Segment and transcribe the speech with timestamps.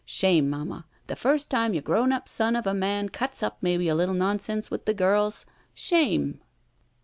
[0.03, 3.87] Shame, Mamma, the first time your grown up son ci a man cuts up maybe
[3.87, 5.45] a little nonsense with the giils!
[5.75, 6.41] Shame!"